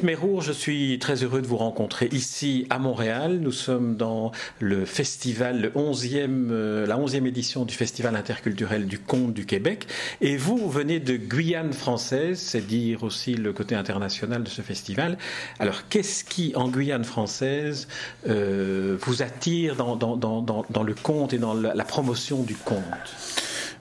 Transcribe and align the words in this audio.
David 0.00 0.18
Mérour, 0.18 0.40
je 0.40 0.52
suis 0.52 0.98
très 0.98 1.24
heureux 1.24 1.42
de 1.42 1.46
vous 1.46 1.58
rencontrer 1.58 2.08
ici 2.10 2.66
à 2.70 2.78
Montréal. 2.78 3.38
Nous 3.38 3.52
sommes 3.52 3.96
dans 3.96 4.32
le 4.58 4.86
festival, 4.86 5.60
le 5.60 5.68
11e, 5.72 6.48
euh, 6.50 6.86
la 6.86 6.96
11e 6.96 7.26
édition 7.26 7.66
du 7.66 7.74
Festival 7.74 8.16
interculturel 8.16 8.86
du 8.86 8.98
conte 8.98 9.34
du 9.34 9.44
Québec. 9.44 9.86
Et 10.22 10.38
vous, 10.38 10.56
vous 10.56 10.70
venez 10.70 11.00
de 11.00 11.18
Guyane 11.18 11.74
française, 11.74 12.38
c'est 12.38 12.66
dire 12.66 13.02
aussi 13.02 13.34
le 13.34 13.52
côté 13.52 13.74
international 13.74 14.42
de 14.42 14.48
ce 14.48 14.62
festival. 14.62 15.18
Alors, 15.58 15.86
qu'est-ce 15.90 16.24
qui, 16.24 16.52
en 16.56 16.70
Guyane 16.70 17.04
française, 17.04 17.86
euh, 18.26 18.96
vous 19.02 19.20
attire 19.20 19.76
dans, 19.76 20.82
le 20.82 20.94
conte 20.94 21.34
et 21.34 21.38
dans 21.38 21.52
la 21.52 21.84
promotion 21.84 22.42
du 22.42 22.54
conte? 22.54 22.80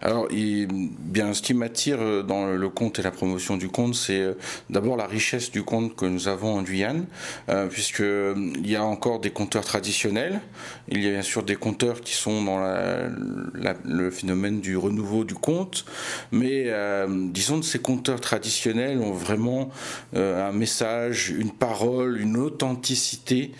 Alors, 0.01 0.27
bien, 0.31 1.33
ce 1.33 1.41
qui 1.41 1.53
m'attire 1.53 1.97
euh, 1.99 2.23
dans 2.23 2.47
le 2.47 2.69
conte 2.69 2.99
et 2.99 3.01
la 3.01 3.11
promotion 3.11 3.57
du 3.57 3.67
conte, 3.67 3.95
c'est 3.95 4.21
euh, 4.21 4.33
d'abord 4.69 4.95
la 4.95 5.05
richesse 5.05 5.51
du 5.51 5.63
conte 5.63 5.95
que 5.95 6.05
nous 6.05 6.29
avons 6.29 6.57
en 6.57 6.61
Guyane, 6.61 7.05
euh, 7.49 7.67
puisqu'il 7.67 8.69
y 8.69 8.75
a 8.77 8.83
encore 8.83 9.19
des 9.19 9.31
conteurs 9.31 9.65
traditionnels, 9.65 10.39
il 10.89 11.03
y 11.03 11.07
a 11.07 11.11
bien 11.11 11.21
sûr 11.21 11.43
des 11.43 11.55
conteurs 11.55 12.01
qui 12.01 12.13
sont 12.13 12.43
dans 12.43 12.59
le 13.85 14.11
phénomène 14.11 14.59
du 14.59 14.77
renouveau 14.77 15.23
du 15.23 15.35
conte, 15.35 15.85
mais 16.31 16.71
disons 17.31 17.59
que 17.59 17.65
ces 17.65 17.79
conteurs 17.79 18.21
traditionnels 18.21 18.99
ont 18.99 19.13
vraiment 19.13 19.69
un 20.13 20.51
message, 20.51 21.29
une 21.29 21.51
parole, 21.51 22.19
une 22.19 22.37
authenticité 22.37 23.51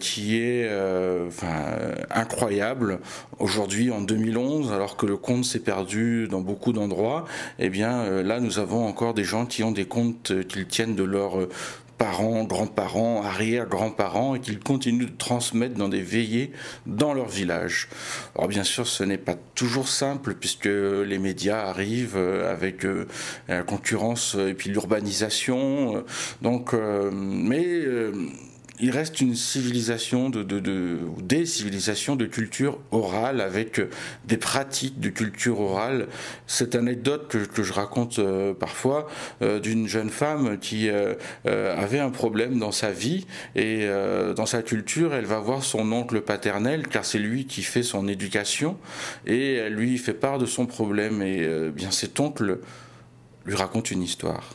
qui 0.00 0.36
est 0.36 0.70
incroyable. 2.10 3.00
Aujourd'hui 3.38 3.90
en 3.90 4.00
2011, 4.00 4.72
alors 4.72 4.96
que 4.96 5.06
le 5.06 5.16
conte 5.16 5.44
s'est 5.44 5.60
perdu 5.60 6.28
dans 6.28 6.40
beaucoup 6.40 6.72
d'endroits, 6.72 7.24
eh 7.58 7.70
bien 7.70 8.00
euh, 8.00 8.22
là 8.22 8.40
nous 8.40 8.58
avons 8.58 8.86
encore 8.86 9.14
des 9.14 9.24
gens 9.24 9.46
qui 9.46 9.62
ont 9.62 9.72
des 9.72 9.84
comptes 9.84 10.30
euh, 10.30 10.42
qu'ils 10.42 10.66
tiennent 10.66 10.94
de 10.94 11.04
leurs 11.04 11.40
euh, 11.40 11.48
parents, 12.00 12.44
grands-parents, 12.44 13.22
arrière-grands-parents 13.22 14.34
et 14.34 14.40
qu'ils 14.40 14.58
continuent 14.58 15.04
de 15.04 15.16
transmettre 15.18 15.74
dans 15.74 15.90
des 15.90 16.00
veillées 16.00 16.50
dans 16.86 17.12
leur 17.12 17.28
village. 17.28 17.90
Alors 18.34 18.48
bien 18.48 18.64
sûr, 18.64 18.86
ce 18.86 19.04
n'est 19.04 19.18
pas 19.18 19.34
toujours 19.54 19.86
simple 19.86 20.34
puisque 20.34 20.64
les 20.64 21.18
médias 21.18 21.60
arrivent 21.60 22.16
avec 22.16 22.86
la 23.48 23.62
concurrence 23.64 24.34
et 24.34 24.54
puis 24.54 24.70
l'urbanisation. 24.70 26.02
Donc, 26.40 26.72
mais 27.12 27.84
il 28.80 28.90
reste 28.90 29.20
une 29.20 29.34
civilisation 29.34 30.30
de, 30.30 30.42
des 31.22 31.46
civilisations 31.46 32.16
de 32.16 32.26
culture 32.26 32.78
orale 32.90 33.40
avec 33.40 33.80
des 34.26 34.36
pratiques 34.36 35.00
de 35.00 35.08
culture 35.10 35.60
orale. 35.60 36.06
Cette 36.46 36.74
anecdote 36.74 37.28
que, 37.28 37.62
je 37.62 37.72
raconte 37.72 38.18
euh, 38.18 38.54
parfois 38.54 39.06
euh, 39.42 39.60
d'une 39.60 39.86
jeune 39.86 40.10
femme 40.10 40.58
qui 40.58 40.88
euh, 40.88 41.14
avait 41.44 41.98
un 41.98 42.10
problème 42.10 42.58
dans 42.58 42.72
sa 42.72 42.90
vie 42.90 43.26
et 43.54 43.86
dans 44.36 44.46
sa 44.46 44.62
culture, 44.62 45.14
elle 45.14 45.24
va 45.24 45.38
voir 45.38 45.62
son 45.62 45.90
oncle 45.92 46.20
paternel 46.20 46.86
car 46.88 47.04
c'est 47.04 47.18
lui 47.18 47.46
qui 47.46 47.62
fait 47.62 47.82
son 47.82 48.08
éducation 48.08 48.76
et 49.26 49.54
elle 49.54 49.74
lui 49.74 49.98
fait 49.98 50.14
part 50.14 50.38
de 50.38 50.46
son 50.46 50.66
problème 50.66 51.22
et 51.22 51.70
bien 51.70 51.90
cet 51.90 52.20
oncle 52.20 52.58
lui 53.44 53.54
raconte 53.54 53.90
une 53.90 54.02
histoire. 54.02 54.50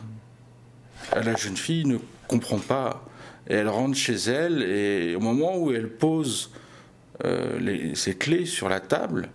La 1.13 1.35
jeune 1.35 1.57
fille 1.57 1.85
ne 1.85 1.97
comprend 2.27 2.59
pas 2.59 3.05
elle 3.47 3.69
rentre 3.69 3.97
chez 3.97 4.16
elle 4.16 4.63
et 4.63 5.16
au 5.16 5.19
moment 5.19 5.57
où 5.57 5.71
elle 5.71 5.89
pose 5.89 6.51
euh, 7.23 7.93
ses 7.93 8.16
clés 8.16 8.45
sur 8.45 8.69
la 8.69 8.79
table, 8.79 9.29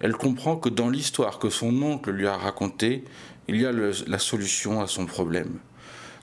elle 0.00 0.14
comprend 0.14 0.56
que 0.56 0.68
dans 0.68 0.90
l'histoire 0.90 1.38
que 1.38 1.50
son 1.50 1.82
oncle 1.82 2.10
lui 2.10 2.26
a 2.26 2.36
racontée, 2.36 3.04
il 3.48 3.60
y 3.60 3.66
a 3.66 3.72
la 3.72 4.18
solution 4.18 4.80
à 4.80 4.86
son 4.86 5.06
problème. 5.06 5.58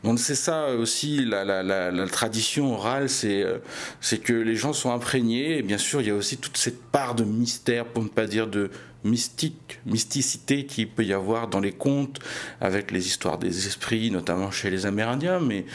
Donc 0.03 0.17
c'est 0.17 0.35
ça 0.35 0.73
aussi 0.73 1.23
la, 1.25 2.07
tradition 2.07 2.73
orale, 2.73 3.07
euh, 3.23 3.59
c'est 4.01 4.17
que 4.17 4.33
les 4.33 4.55
gens 4.55 4.73
sont 4.73 4.91
imprégnés. 4.91 5.59
Et 5.59 5.61
bien 5.61 5.77
sûr, 5.77 6.01
il 6.01 6.07
y 6.07 6.09
a 6.09 6.15
aussi 6.15 6.37
toute 6.37 6.57
cette 6.57 6.81
part 6.81 7.13
de 7.13 7.23
mystère, 7.23 7.85
pour 7.85 8.03
ne 8.03 8.09
pas 8.09 8.25
dire 8.25 8.47
de 8.47 8.71
mystique, 9.03 9.79
mysticité 9.85 10.65
qui 10.65 10.85
peut 10.85 11.03
y 11.03 11.13
avoir 11.13 11.47
dans 11.47 11.59
les 11.59 11.71
contes, 11.71 12.19
avec 12.59 12.91
les 12.91 13.07
histoires 13.07 13.37
des 13.37 13.67
esprits, 13.67 14.11
notamment 14.11 14.51
chez 14.51 14.69
les 14.69 14.85
Amérindiens, 14.85 15.39
mais 15.39 15.65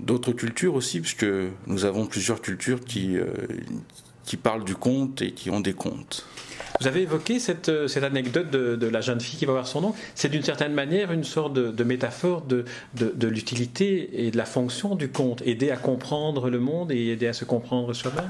d'autres 0.00 0.32
cultures 0.32 0.74
aussi, 0.74 1.00
puisque 1.00 1.26
nous 1.66 1.84
avons 1.84 2.06
plusieurs 2.06 2.40
cultures 2.40 2.80
qui, 2.80 3.16
euh, 3.16 3.26
qui 4.26 4.36
parlent 4.36 4.64
du 4.64 4.74
conte 4.74 5.22
et 5.22 5.32
qui 5.32 5.48
ont 5.48 5.60
des 5.60 5.72
contes. 5.72 6.26
Vous 6.80 6.86
avez 6.86 7.02
évoqué 7.02 7.38
cette, 7.38 7.68
euh, 7.68 7.88
cette 7.88 8.04
anecdote 8.04 8.50
de, 8.50 8.86
la 8.86 9.00
jeune 9.00 9.20
fille 9.20 9.38
qui 9.38 9.46
va 9.46 9.52
voir 9.52 9.66
son 9.66 9.80
nom. 9.80 9.94
C'est 10.14 10.28
d'une 10.28 10.42
certaine 10.42 10.74
manière 10.74 11.10
une 11.12 11.24
sorte 11.24 11.54
de, 11.54 11.84
métaphore 11.84 12.42
de, 12.42 12.64
de, 12.94 13.28
l'utilité 13.28 14.26
et 14.26 14.30
de 14.30 14.36
la 14.36 14.44
fonction 14.44 14.94
du 14.94 15.08
conte, 15.08 15.42
aider 15.46 15.70
à 15.70 15.76
comprendre 15.76 16.50
le 16.50 16.58
monde 16.58 16.92
et 16.92 17.08
aider 17.08 17.28
à 17.28 17.32
se 17.32 17.44
comprendre 17.44 17.94
soi-même. 17.94 18.26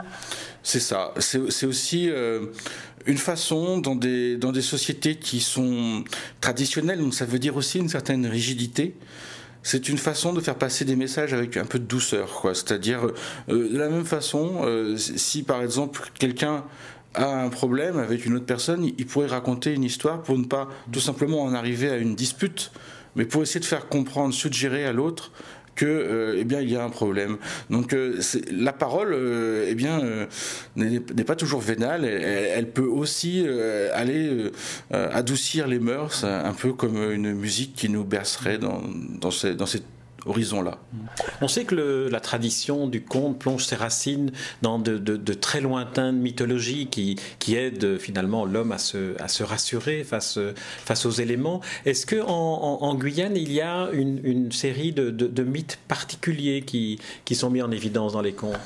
C'est 0.62 0.80
ça. 0.80 1.12
C'est 1.18 1.66
aussi 1.66 2.08
euh, 2.08 2.46
une 3.06 3.18
façon 3.18 3.78
dans 3.78 3.96
des, 3.96 4.36
dans 4.36 4.52
des 4.52 4.62
sociétés 4.62 5.16
qui 5.16 5.40
sont 5.40 6.04
traditionnelles, 6.40 7.00
donc 7.00 7.14
ça 7.14 7.24
veut 7.24 7.38
dire 7.38 7.56
aussi 7.56 7.78
une 7.78 7.88
certaine 7.88 8.26
rigidité 8.26 8.94
c'est 9.66 9.88
une 9.88 9.98
façon 9.98 10.32
de 10.32 10.40
faire 10.40 10.54
passer 10.54 10.84
des 10.84 10.94
messages 10.94 11.34
avec 11.34 11.56
un 11.56 11.64
peu 11.64 11.80
de 11.80 11.84
douceur. 11.84 12.46
C'est-à-dire, 12.54 13.08
euh, 13.48 13.68
de 13.72 13.76
la 13.76 13.88
même 13.88 14.04
façon, 14.04 14.64
si 14.96 15.42
par 15.42 15.60
exemple 15.60 16.08
quelqu'un 16.18 16.62
a 17.14 17.42
un 17.42 17.48
problème 17.48 17.98
avec 17.98 18.26
une 18.26 18.34
autre 18.36 18.46
personne, 18.46 18.84
il 18.84 19.06
pourrait 19.06 19.26
raconter 19.26 19.72
une 19.72 19.82
histoire 19.82 20.22
pour 20.22 20.38
ne 20.38 20.44
pas 20.44 20.68
tout 20.92 21.00
simplement 21.00 21.42
en 21.42 21.52
arriver 21.52 21.90
à 21.90 21.96
une 21.96 22.14
dispute, 22.14 22.70
mais 23.16 23.24
pour 23.24 23.42
essayer 23.42 23.58
de 23.58 23.64
faire 23.64 23.88
comprendre, 23.88 24.32
suggérer 24.32 24.84
à 24.84 24.92
l'autre 24.92 25.32
que 25.76 25.86
euh, 25.86 26.36
eh 26.38 26.44
bien 26.44 26.60
il 26.60 26.70
y 26.70 26.76
a 26.76 26.82
un 26.82 26.90
problème. 26.90 27.36
Donc 27.70 27.92
euh, 27.92 28.18
la 28.50 28.72
parole 28.72 29.12
euh, 29.12 29.66
eh 29.68 29.74
bien 29.74 30.00
n'est 30.74 31.24
pas 31.24 31.36
toujours 31.36 31.60
vénale, 31.60 32.04
elle, 32.04 32.70
peut 32.70 32.86
aussi 32.86 33.46
aller 33.94 34.50
adoucir 34.90 35.68
les 35.68 35.78
mœurs, 35.78 36.24
un 36.24 36.52
peu 36.52 36.72
comme 36.72 37.12
une 37.12 37.32
musique 37.32 37.74
qui 37.74 37.88
nous 37.88 38.04
bercerait 38.04 38.58
dans, 38.58 38.82
dans, 39.20 39.30
dans 39.56 39.66
cette 39.66 39.84
horizon-là. 40.26 40.78
On 41.40 41.48
sait 41.48 41.64
que 41.64 42.08
la 42.10 42.20
tradition 42.20 42.86
du 42.86 43.02
conte 43.02 43.38
plonge 43.38 43.64
ses 43.64 43.76
racines 43.76 44.32
dans 44.62 44.78
de, 44.78 45.34
très 45.34 45.60
lointaines 45.60 46.18
mythologies 46.18 46.86
qui, 46.86 47.16
qui 47.38 47.56
aident 47.56 47.98
finalement 47.98 48.44
l'homme 48.44 48.72
à 48.72 48.78
se, 48.78 49.20
à 49.20 49.28
se 49.28 49.42
rassurer 49.42 50.04
face, 50.04 50.38
face 50.84 51.06
aux 51.06 51.10
éléments. 51.10 51.60
Est-ce 51.84 52.06
qu'en 52.06 52.26
en, 52.26 52.94
Guyane, 52.94 53.36
il 53.36 53.52
y 53.52 53.60
a 53.60 53.88
une, 53.92 54.52
série 54.52 54.92
de, 54.92 55.42
mythes 55.42 55.78
particuliers 55.88 56.62
qui, 56.62 56.98
qui 57.24 57.34
sont 57.34 57.50
mis 57.50 57.62
en 57.62 57.70
évidence 57.70 58.12
dans 58.12 58.22
les 58.22 58.32
contes? 58.32 58.56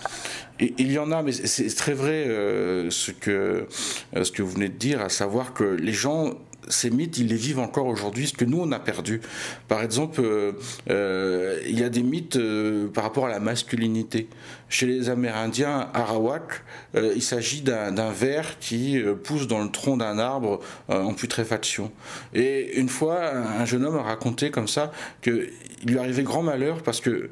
Il 0.61 0.93
y 0.93 0.99
en 0.99 1.11
a, 1.11 1.23
mais 1.23 1.33
c'est 1.33 1.75
très 1.75 1.95
vrai 1.95 2.27
euh, 2.29 2.91
ce, 2.91 3.13
que, 3.13 3.67
euh, 4.15 4.25
ce 4.25 4.31
que 4.31 4.43
vous 4.43 4.51
venez 4.51 4.69
de 4.69 4.77
dire, 4.77 5.01
à 5.01 5.09
savoir 5.09 5.55
que 5.55 5.65
les 5.65 5.93
gens 5.93 6.35
ces 6.69 6.91
mythes, 6.91 7.19
ils 7.19 7.27
les 7.27 7.37
vivent 7.37 7.59
encore 7.59 7.87
aujourd'hui, 7.87 8.27
ce 8.27 8.35
que 8.35 8.45
nous, 8.45 8.61
on 8.61 8.73
a 8.73 8.79
perdu. 8.79 9.21
Par 9.69 9.83
exemple, 9.83 10.21
euh, 10.21 10.53
euh, 10.91 11.61
il 11.67 11.79
y 11.79 11.85
a 11.85 11.89
des 11.89 12.03
mythes 12.03 12.37
euh, 12.37 12.89
par 12.89 13.05
rapport 13.05 13.27
à 13.27 13.29
la 13.29 13.41
masculinité. 13.41 14.29
Chez 14.69 14.87
les 14.87 15.11
Amérindiens 15.11 15.89
Arawak, 15.95 16.63
il 16.95 17.23
s'agit 17.23 17.61
d'un 17.61 18.13
ver 18.13 18.57
qui 18.61 19.03
pousse 19.25 19.49
dans 19.49 19.61
le 19.65 19.69
tronc 19.69 19.97
d'un 19.97 20.17
arbre 20.21 20.61
en 20.89 21.13
putréfaction. 21.13 21.91
Et 22.35 22.79
une 22.79 22.89
fois, 22.89 23.35
un 23.35 23.65
jeune 23.65 23.85
homme 23.85 23.97
a 23.97 24.03
raconté 24.03 24.53
comme 24.53 24.69
ça 24.69 24.93
qu'il 25.23 25.51
lui 25.85 25.99
arrivait 25.99 26.23
grand 26.23 26.45
malheur 26.45 26.85
parce 26.85 27.01
que 27.01 27.31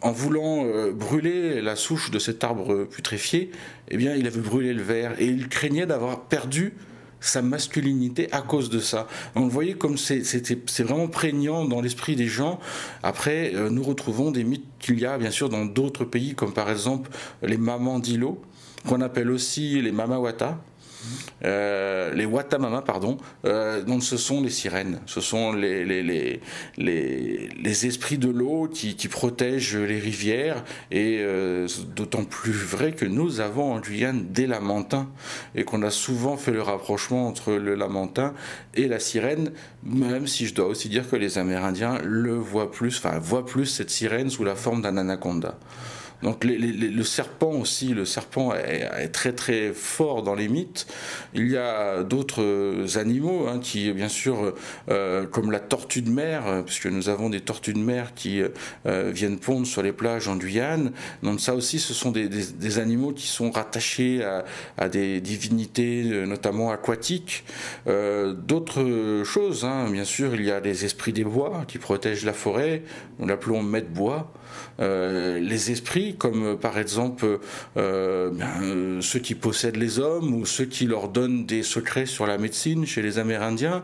en 0.00 0.10
voulant 0.10 0.66
brûler 0.90 1.60
la 1.60 1.76
souche 1.76 2.10
de 2.10 2.18
cet 2.18 2.42
arbre 2.42 2.86
putréfié, 2.86 3.52
eh 3.88 3.96
bien, 3.96 4.16
il 4.16 4.26
avait 4.26 4.40
brûlé 4.40 4.74
le 4.74 4.82
verre 4.82 5.12
et 5.20 5.26
il 5.26 5.48
craignait 5.48 5.86
d'avoir 5.86 6.22
perdu 6.22 6.72
sa 7.20 7.42
masculinité 7.42 8.32
à 8.32 8.42
cause 8.42 8.70
de 8.70 8.80
ça. 8.80 9.06
On 9.34 9.44
le 9.44 9.50
voyait 9.50 9.74
comme 9.74 9.96
c'est 9.96 10.82
vraiment 10.82 11.08
prégnant 11.08 11.64
dans 11.64 11.80
l'esprit 11.80 12.16
des 12.16 12.26
gens. 12.26 12.58
Après, 13.02 13.54
euh, 13.54 13.70
nous 13.70 13.82
retrouvons 13.82 14.30
des 14.30 14.44
mythes 14.44 14.66
qu'il 14.78 14.98
y 14.98 15.06
a 15.06 15.18
bien 15.18 15.30
sûr 15.30 15.48
dans 15.48 15.64
d'autres 15.64 16.04
pays, 16.04 16.34
comme 16.34 16.52
par 16.52 16.70
exemple 16.70 17.10
les 17.42 17.58
mamans 17.58 17.98
d'îlots, 17.98 18.40
qu'on 18.88 19.00
appelle 19.00 19.30
aussi 19.30 19.80
les 19.82 19.92
mamawata, 19.92 20.58
euh, 21.44 22.12
les 22.12 22.26
Watamama, 22.26 22.82
pardon, 22.82 23.18
euh, 23.44 23.82
donc 23.82 24.02
ce 24.02 24.16
sont 24.16 24.42
les 24.42 24.50
sirènes, 24.50 25.00
ce 25.06 25.20
sont 25.20 25.52
les, 25.52 25.84
les, 25.84 26.02
les, 26.02 26.40
les, 26.76 27.86
esprits 27.86 28.18
de 28.18 28.28
l'eau 28.28 28.68
qui, 28.72 28.96
qui, 28.96 29.08
protègent 29.08 29.78
les 29.78 29.98
rivières, 29.98 30.64
et 30.90 31.18
euh, 31.20 31.66
d'autant 31.96 32.24
plus 32.24 32.52
vrai 32.52 32.92
que 32.92 33.06
nous 33.06 33.40
avons 33.40 33.72
en 33.72 33.80
Guyane 33.80 34.26
des 34.30 34.46
lamentins, 34.46 35.08
et 35.54 35.64
qu'on 35.64 35.82
a 35.82 35.90
souvent 35.90 36.36
fait 36.36 36.52
le 36.52 36.62
rapprochement 36.62 37.26
entre 37.26 37.52
le 37.52 37.74
lamentin 37.74 38.34
et 38.74 38.86
la 38.86 39.00
sirène, 39.00 39.52
même 39.82 40.26
si 40.26 40.46
je 40.46 40.54
dois 40.54 40.66
aussi 40.66 40.88
dire 40.88 41.08
que 41.08 41.16
les 41.16 41.38
Amérindiens 41.38 41.98
le 42.02 42.34
voient 42.34 42.70
plus, 42.70 42.98
enfin 42.98 43.18
voient 43.18 43.46
plus 43.46 43.66
cette 43.66 43.90
sirène 43.90 44.30
sous 44.30 44.44
la 44.44 44.54
forme 44.54 44.82
d'un 44.82 44.96
anaconda. 44.96 45.58
Donc 46.22 46.44
le 46.44 47.02
serpent 47.02 47.52
aussi, 47.52 47.94
le 47.94 48.04
serpent 48.04 48.52
est, 48.54 49.08
très 49.08 49.32
très 49.32 49.72
fort 49.72 50.22
dans 50.22 50.34
les 50.34 50.48
mythes. 50.48 50.86
Il 51.34 51.48
y 51.50 51.56
a 51.56 52.02
d'autres 52.02 52.98
animaux 52.98 53.46
hein, 53.48 53.58
qui, 53.58 53.90
bien 53.92 54.08
sûr, 54.08 54.54
euh, 54.90 55.26
comme 55.26 55.50
la 55.50 55.60
tortue 55.60 56.02
de 56.02 56.10
mer, 56.10 56.62
puisque 56.66 56.86
nous 56.86 57.08
avons 57.08 57.30
des 57.30 57.40
tortues 57.40 57.72
de 57.72 57.78
mer 57.78 58.12
qui 58.14 58.42
euh, 58.86 59.10
viennent 59.12 59.38
pondre 59.38 59.66
sur 59.66 59.82
les 59.82 59.92
plages 59.92 60.28
en 60.28 60.36
Guyane. 60.36 60.92
Donc 61.22 61.40
ça 61.40 61.54
aussi, 61.54 61.78
ce 61.78 61.94
sont 61.94 62.10
des, 62.10 62.78
animaux 62.78 63.12
qui 63.12 63.26
sont 63.26 63.50
rattachés 63.50 64.22
à, 64.78 64.88
des 64.88 65.20
divinités, 65.20 66.04
euh, 66.06 66.26
notamment 66.26 66.70
aquatiques. 66.70 67.44
D'autres 67.86 69.22
choses, 69.24 69.64
hein, 69.64 69.90
bien 69.90 70.04
sûr, 70.04 70.34
il 70.34 70.44
y 70.44 70.50
a 70.50 70.60
les 70.60 70.84
esprits 70.84 71.12
des 71.12 71.24
bois 71.24 71.64
qui 71.66 71.78
protègent 71.78 72.24
la 72.24 72.32
forêt. 72.32 72.82
Nous 73.18 73.26
l'appelons 73.26 73.62
maître 73.62 73.88
bois. 73.88 74.32
Euh, 74.80 75.38
les 75.38 75.70
esprits, 75.70 76.09
comme 76.14 76.58
par 76.58 76.78
exemple 76.78 77.38
euh, 77.76 78.30
ben, 78.30 79.00
ceux 79.00 79.18
qui 79.18 79.34
possèdent 79.34 79.76
les 79.76 79.98
hommes 79.98 80.34
ou 80.34 80.46
ceux 80.46 80.64
qui 80.64 80.86
leur 80.86 81.08
donnent 81.08 81.46
des 81.46 81.62
secrets 81.62 82.06
sur 82.06 82.26
la 82.26 82.38
médecine 82.38 82.86
chez 82.86 83.02
les 83.02 83.18
Amérindiens. 83.18 83.82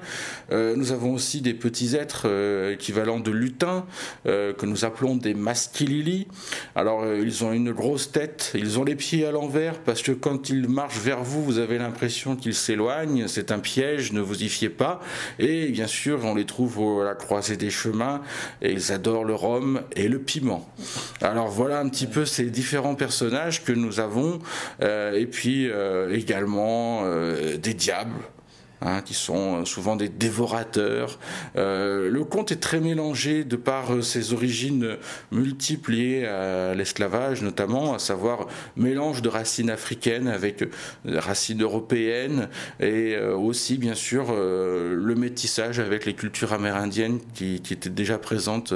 Euh, 0.53 0.77
nous 0.77 0.93
avons 0.93 1.15
aussi 1.15 1.41
des 1.41 1.55
petits 1.55 1.97
êtres 1.97 2.27
équivalents 2.73 3.21
de 3.21 3.31
lutins 3.31 3.85
que 4.25 4.67
nous 4.67 4.85
appelons 4.85 5.17
des 5.17 5.35
maskilili. 5.35 6.27
Alors 6.75 7.07
ils 7.07 7.45
ont 7.45 7.53
une 7.53 7.73
grosse 7.73 8.11
tête, 8.11 8.53
ils 8.55 8.79
ont 8.79 8.85
les 8.85 8.97
pieds 8.97 9.27
à 9.27 9.31
l'envers 9.31 9.79
parce 9.81 10.03
que 10.03 10.13
quand 10.13 10.49
ils 10.49 10.69
marchent 10.69 11.01
vers 11.01 11.23
vous, 11.23 11.43
vous 11.43 11.59
avez 11.59 11.79
l'impression 11.79 12.37
qu'ils 12.37 12.55
s'éloignent. 12.55 13.29
C'est 13.29 13.53
un 13.53 13.59
piège, 13.59 14.13
ne 14.13 14.21
vous 14.21 14.43
y 14.43 14.49
fiez 14.49 14.69
pas. 14.69 15.01
Et 15.39 15.69
bien 15.69 15.87
sûr, 15.87 16.21
on 16.25 16.35
les 16.35 16.47
trouve 16.47 17.01
à 17.01 17.05
la 17.05 17.15
croisée 17.15 17.57
des 17.57 17.71
chemins 17.71 18.21
et 18.63 18.73
ils 18.73 18.93
adorent 18.93 19.25
le 19.25 19.35
rhum 19.35 19.83
et 19.95 20.09
le 20.09 20.19
piment. 20.19 20.69
Alors 21.21 21.49
voilà 21.49 21.81
un 21.81 21.89
petit 21.89 22.07
ces 22.25 22.45
différents 22.45 22.95
personnages 22.95 23.65
que 23.65 23.73
nous 23.73 24.01
avons, 24.01 24.39
euh, 24.83 25.13
et 25.13 25.27
puis 25.27 25.69
euh, 25.71 26.15
également 26.15 27.03
euh, 27.05 27.57
des 27.57 27.75
diables. 27.75 28.23
Hein, 28.83 29.01
qui 29.01 29.15
sont 29.15 29.65
souvent 29.65 29.97
des 29.97 30.11
dévorateurs. 30.11 31.19
le 31.55 32.21
conte 32.25 32.53
est 32.53 32.61
très 32.61 32.79
mélangé 32.79 33.43
de 33.45 33.57
par 33.57 34.03
ses 34.03 34.35
origines 34.35 34.97
multiples 35.33 35.93
liées 35.93 36.27
à 36.27 36.75
l'esclavage 36.75 37.43
notamment, 37.43 37.95
à 37.95 37.99
savoir 37.99 38.47
mélange 38.77 39.23
de 39.23 39.31
racines 39.31 39.71
africaines 39.71 40.29
avec 40.29 40.63
racines 41.07 41.63
européennes 41.63 42.49
et 42.79 43.17
aussi 43.19 43.79
bien 43.79 43.95
sûr 43.95 44.33
le 44.35 45.15
métissage 45.17 45.81
avec 45.81 46.05
les 46.05 46.15
cultures 46.15 46.53
amérindiennes 46.53 47.19
qui, 47.35 47.55
étaient 47.71 47.89
déjà 47.89 48.19
présentes 48.19 48.75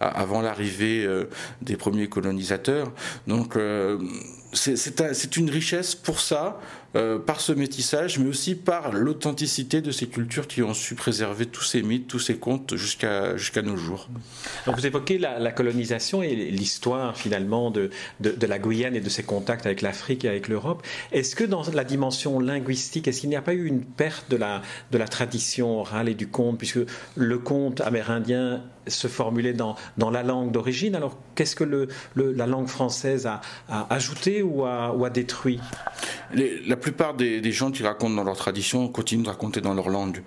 avant 0.00 0.40
l'arrivée 0.40 1.06
des 1.60 1.76
premiers 1.76 2.08
colonisateurs. 2.08 2.92
Donc 3.26 3.56
euh, 3.56 3.98
c'est 4.52 5.36
une 5.36 5.50
richesse 5.50 5.94
pour 5.94 6.20
ça, 6.20 6.60
euh, 6.94 7.18
par 7.18 7.40
ce 7.40 7.52
métissage, 7.52 8.18
mais 8.18 8.28
aussi 8.28 8.54
par 8.54 8.92
l'authenticité 8.92 9.80
de 9.80 9.90
ces 9.90 10.08
cultures 10.08 10.46
qui 10.46 10.62
ont 10.62 10.74
su 10.74 10.94
préserver 10.94 11.46
tous 11.46 11.64
ces 11.64 11.80
mythes, 11.80 12.06
tous 12.06 12.18
ces 12.18 12.36
contes 12.36 12.76
jusqu'à 12.76 13.62
nos 13.62 13.78
jours. 13.78 14.10
Vous 14.66 14.86
évoquez 14.86 15.16
la, 15.16 15.52
colonisation 15.52 16.22
et 16.22 16.34
l'histoire 16.34 17.16
finalement 17.16 17.70
de, 17.70 17.88
la 18.20 18.58
Guyane 18.58 18.94
et 18.94 19.00
de 19.00 19.08
ses 19.08 19.22
contacts 19.22 19.64
avec 19.64 19.80
l'Afrique 19.80 20.26
et 20.26 20.28
avec 20.28 20.48
l'Europe. 20.48 20.82
Est-ce 21.12 21.34
que 21.34 21.44
dans 21.44 21.62
la 21.72 21.84
dimension 21.84 22.38
linguistique, 22.40 23.08
est-ce 23.08 23.20
qu'il 23.22 23.30
n'y 23.30 23.36
a 23.36 23.42
pas 23.42 23.54
eu 23.54 23.64
une 23.64 23.84
perte 23.84 24.30
de 24.30 24.36
la, 24.36 25.08
tradition 25.08 25.80
orale 25.80 26.10
et 26.10 26.14
du 26.14 26.28
conte, 26.28 26.58
puisque 26.58 26.80
le 27.16 27.38
conte 27.38 27.80
amérindien 27.80 28.64
se 28.86 29.08
formulait 29.08 29.54
dans, 29.54 29.76
la 29.96 30.22
langue 30.22 30.52
d'origine? 30.52 30.94
Alors, 30.94 31.16
qu'est-ce 31.36 31.56
que 31.56 31.88
la 32.16 32.46
langue 32.46 32.68
française 32.68 33.26
a, 33.26 33.40
ajouté 33.88 34.41
ou 34.42 34.64
a 34.64 35.10
détruit 35.10 35.60
La 36.66 36.76
plupart 36.76 37.14
des, 37.14 37.52
gens 37.52 37.70
qui 37.70 37.82
racontent 37.82 38.14
dans 38.14 38.24
leur 38.24 38.36
tradition 38.36 38.88
continuent 38.88 39.24
de 39.24 39.28
raconter 39.28 39.60
dans 39.60 39.74
leur 39.74 39.88
langue. 39.88 40.22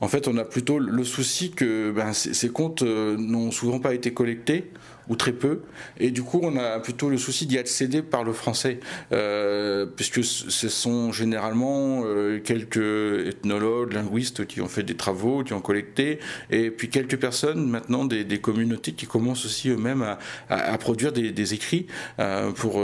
En 0.00 0.08
fait, 0.08 0.28
on 0.28 0.36
a 0.36 0.44
plutôt 0.44 0.78
le 0.78 1.04
souci 1.04 1.50
que 1.50 1.90
ben, 1.90 2.12
ces 2.12 2.48
contes 2.50 2.82
euh, 2.82 3.16
n'ont 3.16 3.50
souvent 3.50 3.80
pas 3.80 3.94
été 3.94 4.12
collectés 4.12 4.70
ou 5.08 5.16
très 5.16 5.32
peu. 5.32 5.60
Et 5.98 6.10
du 6.10 6.22
coup, 6.22 6.40
on 6.42 6.56
a 6.56 6.78
plutôt 6.80 7.08
le 7.08 7.18
souci 7.18 7.46
d'y 7.46 7.58
accéder 7.58 8.02
par 8.02 8.24
le 8.24 8.32
français, 8.32 8.80
euh, 9.12 9.86
puisque 9.86 10.22
ce 10.24 10.68
sont 10.68 11.12
généralement 11.12 12.02
euh, 12.04 12.40
quelques 12.40 13.26
ethnologues, 13.26 13.92
linguistes 13.92 14.46
qui 14.46 14.60
ont 14.60 14.68
fait 14.68 14.82
des 14.82 14.96
travaux, 14.96 15.42
qui 15.42 15.52
ont 15.52 15.60
collecté, 15.60 16.18
et 16.50 16.70
puis 16.70 16.88
quelques 16.90 17.16
personnes 17.16 17.68
maintenant, 17.68 18.04
des, 18.04 18.38
communautés 18.38 18.92
qui 18.92 19.06
commencent 19.06 19.44
aussi 19.44 19.68
eux-mêmes 19.68 20.16
à, 20.48 20.78
produire 20.78 21.12
des, 21.12 21.54
écrits 21.54 21.86
euh, 22.20 22.52
pour, 22.52 22.80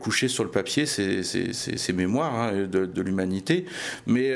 coucher 0.00 0.28
sur 0.28 0.44
le 0.44 0.50
papier 0.50 0.86
ces, 0.86 1.92
mémoires 1.92 2.34
hein, 2.34 2.66
de, 2.66 3.02
l'humanité. 3.02 3.66
Mais 4.06 4.32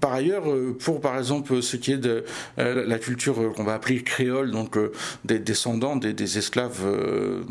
par 0.00 0.12
ailleurs, 0.12 0.44
pour 0.78 1.00
par 1.00 1.16
exemple 1.16 1.62
ce 1.62 1.76
qui 1.76 1.92
est 1.92 1.98
de 1.98 2.24
la 2.56 2.98
culture 2.98 3.52
qu'on 3.54 3.64
va 3.64 3.74
appeler 3.74 4.02
créole, 4.02 4.50
donc 4.50 4.76
des 5.24 5.38
descendants 5.38 5.96
des, 5.96 6.12
des 6.12 6.37
esclaves 6.38 6.80
euh, 6.84 7.42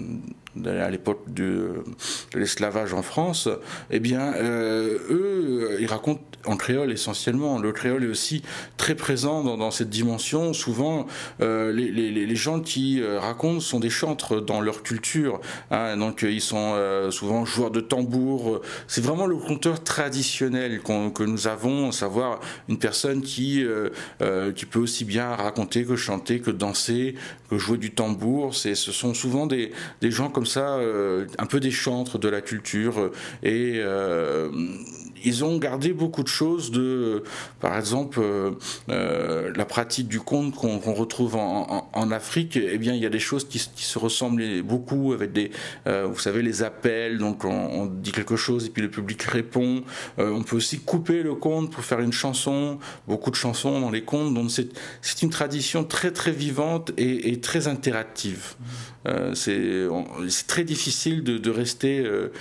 à 0.66 0.90
l'époque 0.90 1.24
de, 1.28 1.84
l'esclavage 2.34 2.94
en 2.94 3.02
France, 3.02 3.50
eh 3.92 4.00
bien, 4.00 4.34
euh, 4.34 4.98
eux, 5.10 5.78
ils 5.80 5.88
racontent 5.88 6.22
en 6.46 6.56
créole 6.56 6.92
essentiellement. 6.92 7.60
Le 7.60 7.72
créole 7.72 8.04
est 8.04 8.08
aussi 8.08 8.42
très 8.78 8.96
présent 8.96 9.44
dans, 9.44 9.72
cette 9.72 9.90
dimension. 9.90 10.54
Souvent, 10.54 11.08
euh, 11.42 11.72
les, 11.72 12.36
gens 12.36 12.60
qui 12.60 13.04
racontent 13.04 13.60
sont 13.60 13.80
des 13.80 13.90
chantres 13.90 14.42
dans 14.42 14.62
leur 14.62 14.84
culture. 14.84 15.42
Hein. 15.72 15.98
donc, 15.98 16.22
ils 16.22 16.42
sont 16.42 16.76
souvent 17.12 17.46
joueurs 17.46 17.72
de 17.72 17.82
tambour. 17.82 18.62
C'est 18.88 19.04
vraiment 19.04 19.26
le 19.26 19.38
conteur 19.38 19.84
traditionnel 19.84 20.82
que 20.82 21.24
nous 21.24 21.48
avons, 21.48 21.90
à 21.90 21.92
savoir 21.92 22.40
une 22.70 22.78
personne 22.78 23.22
qui, 23.22 23.66
qui 24.56 24.66
peut 24.66 24.80
aussi 24.80 25.06
bien 25.06 25.36
raconter 25.36 25.84
que 25.84 25.96
chanter, 25.96 26.40
que 26.40 26.52
danser, 26.52 27.16
que 27.50 27.58
jouer 27.58 27.78
du 27.78 27.92
tambour. 27.92 28.56
Ce 28.56 28.76
sont 28.76 29.14
souvent 29.14 29.48
des, 29.48 29.72
des 30.02 30.12
gens 30.12 30.30
comme 30.30 30.46
ça, 30.48 30.78
euh, 30.78 31.26
un 31.38 31.46
peu 31.46 31.60
des 31.60 31.72
chantres 31.72 32.18
de 32.18 32.30
la 32.30 32.42
culture. 32.42 33.00
Euh, 33.00 33.12
et 33.44 33.76
euh, 33.78 34.50
ils 35.24 35.44
ont 35.44 35.58
gardé 35.58 35.94
beaucoup 35.94 36.24
de 36.24 36.28
choses 36.28 36.72
de, 36.72 37.24
par 37.60 37.78
exemple, 37.78 38.22
la 38.88 39.66
pratique 39.66 40.08
du 40.08 40.20
conte 40.20 40.56
qu'on 40.56 40.94
retrouve 40.94 41.36
en, 41.36 42.12
Afrique. 42.12 42.58
Eh 42.58 42.78
bien, 42.78 42.94
il 42.94 43.02
y 43.02 43.06
a 43.06 43.10
des 43.10 43.20
choses 43.20 43.48
qui, 43.48 43.60
se 43.60 44.00
ressemblent 44.00 44.62
beaucoup 44.64 45.14
avec 45.14 45.34
des, 45.34 45.52
vous 45.86 46.20
savez, 46.20 46.42
les 46.42 46.64
appels. 46.64 47.18
Donc, 47.18 47.44
on, 47.46 47.86
dit 47.86 48.12
quelque 48.12 48.36
chose 48.36 48.66
et 48.66 48.70
puis 48.70 48.82
le 48.82 48.90
public 48.90 49.22
répond. 49.24 49.84
on 50.18 50.44
peut 50.44 50.56
aussi 50.56 50.80
couper 50.80 51.24
le 51.24 51.36
conte 51.36 51.72
pour 51.72 51.84
faire 51.84 52.00
une 52.00 52.14
chanson. 52.14 52.80
Beaucoup 53.08 53.32
de 53.32 53.36
chansons 53.36 53.82
dans 53.82 53.92
les 53.92 54.04
contes. 54.04 54.34
Donc, 54.34 54.52
c'est 55.02 55.22
une 55.22 55.30
tradition 55.30 55.84
très 55.84 56.12
très 56.12 56.32
vivante 56.32 56.92
et, 56.98 57.40
très 57.40 57.68
interactive. 57.68 58.56
Euh, 59.08 59.34
c'est 59.36 60.48
très 60.48 60.64
difficile 60.64 61.24
de, 61.24 61.50
rester 61.50 62.00
euh, 62.00 62.32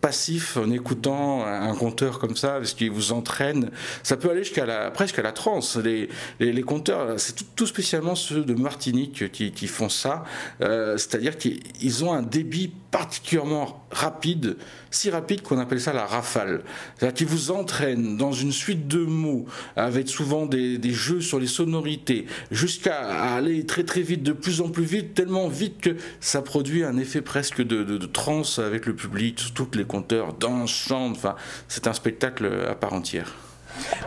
passif 0.00 0.56
en 0.56 0.70
écoutant 0.70 1.44
un 1.44 1.74
compteur 1.74 2.18
comme 2.26 2.36
ça, 2.36 2.52
parce 2.52 2.74
qu'il 2.74 2.90
vous 2.90 3.12
entraîne. 3.12 3.70
Ça 4.02 4.16
peut 4.16 4.30
aller 4.30 4.44
jusqu'à 4.44 4.66
la, 4.66 4.90
presque 4.90 5.18
à 5.18 5.22
la 5.22 5.32
transe. 5.32 5.76
Les, 5.76 6.08
les, 6.40 6.62
compteurs, 6.62 7.18
c'est 7.20 7.54
tout, 7.54 7.66
spécialement 7.66 8.14
ceux 8.14 8.44
de 8.44 8.54
Martinique 8.54 9.30
qui, 9.30 9.66
font 9.66 9.88
ça. 9.88 10.24
Euh, 10.60 10.96
c'est-à-dire 10.96 11.36
qu'ils 11.36 12.04
ont 12.04 12.12
un 12.12 12.22
débit 12.22 12.72
particulièrement 12.94 13.84
rapide, 13.90 14.56
si 14.92 15.10
rapide 15.10 15.42
qu'on 15.42 15.58
appelle 15.58 15.80
ça 15.80 15.92
la 15.92 16.06
rafale. 16.06 16.62
C'est-à-dire 16.94 17.14
qu'ils 17.14 17.26
vous 17.26 17.50
entraînent 17.50 18.16
dans 18.16 18.30
une 18.30 18.52
suite 18.52 18.86
de 18.86 19.00
mots, 19.00 19.46
avec 19.74 20.08
souvent 20.08 20.46
des, 20.46 20.78
jeux 20.92 21.20
sur 21.20 21.40
les 21.40 21.48
sonorités, 21.48 22.26
jusqu'à 22.52 23.34
aller 23.34 23.66
très 23.66 23.82
très 23.82 24.02
vite, 24.02 24.22
de 24.22 24.30
plus 24.30 24.60
en 24.60 24.68
plus 24.68 24.84
vite, 24.84 25.12
tellement 25.12 25.48
vite 25.48 25.80
que 25.80 25.96
ça 26.20 26.40
produit 26.40 26.84
un 26.84 26.96
effet 26.96 27.20
presque 27.20 27.62
de, 27.62 27.82
de, 27.82 28.06
transe 28.06 28.60
avec 28.60 28.86
le 28.86 28.94
public, 28.94 29.40
que 29.72 29.76
les 29.76 29.84
compteurs 29.84 30.32
dansent, 30.32 30.70
chantent, 30.70 31.16
enfin, 31.16 31.34
c'est 31.66 31.88
un 31.88 31.94
spectacle 31.94 32.48
à 32.70 32.76
part 32.76 32.92
entière. 32.92 33.34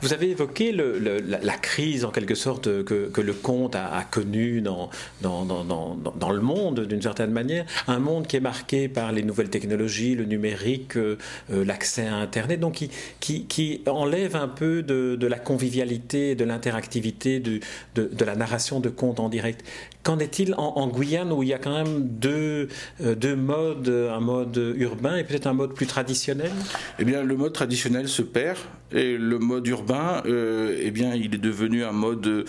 Vous 0.01 0.13
avez 0.13 0.29
évoqué 0.29 0.71
la, 0.71 1.57
crise, 1.57 2.05
en 2.05 2.11
quelque 2.11 2.35
sorte, 2.35 2.83
que, 2.83 3.21
le 3.21 3.33
conte 3.33 3.75
a, 3.75 4.05
connue 4.09 4.61
dans, 4.61 4.89
le 5.21 6.41
monde, 6.41 6.81
d'une 6.81 7.01
certaine 7.01 7.31
manière. 7.31 7.65
Un 7.87 7.99
monde 7.99 8.27
qui 8.27 8.37
est 8.37 8.41
marqué 8.41 8.87
par 8.87 9.11
les 9.11 9.23
nouvelles 9.23 9.49
technologies, 9.49 10.15
le 10.15 10.25
numérique, 10.25 10.97
euh, 10.97 11.17
euh, 11.51 11.65
l'accès 11.65 12.07
à 12.07 12.15
Internet, 12.15 12.59
donc 12.59 12.87
qui, 13.19 13.81
enlève 13.87 14.35
un 14.35 14.47
peu 14.47 14.83
de, 14.83 15.27
la 15.27 15.39
convivialité, 15.39 16.35
de 16.35 16.45
l'interactivité, 16.45 17.39
de, 17.39 17.59
de, 17.95 18.25
la 18.25 18.35
narration 18.35 18.79
de 18.79 18.89
contes 18.89 19.19
en 19.19 19.29
direct. 19.29 19.63
Qu'en 20.03 20.19
est-il 20.19 20.53
en, 20.57 20.87
Guyane 20.87 21.33
où 21.33 21.43
il 21.43 21.49
y 21.49 21.53
a 21.53 21.57
quand 21.57 21.83
même 21.83 22.07
deux, 22.07 22.69
euh, 23.01 23.15
deux 23.15 23.35
modes, 23.35 23.89
un 23.89 24.19
mode 24.21 24.57
urbain 24.77 25.17
et 25.17 25.23
peut-être 25.23 25.47
un 25.47 25.53
mode 25.53 25.73
plus 25.73 25.87
traditionnel? 25.87 26.51
Eh 26.99 27.03
bien, 27.03 27.23
le 27.23 27.35
mode 27.35 27.53
traditionnel 27.53 28.07
se 28.07 28.21
perd 28.21 28.57
et 28.93 29.17
le 29.17 29.37
mode 29.37 29.56
urbain, 29.65 30.21
euh, 30.25 30.77
eh 30.81 30.91
bien, 30.91 31.13
il 31.15 31.35
est 31.35 31.39
devenu 31.39 31.83
un 31.83 31.91
mode 31.91 32.45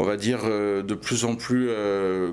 on 0.00 0.04
va 0.04 0.16
dire, 0.16 0.44
de 0.44 0.94
plus 0.94 1.24
en 1.24 1.36
plus 1.36 1.68